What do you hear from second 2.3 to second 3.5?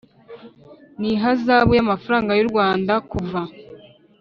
y u rwanda kuva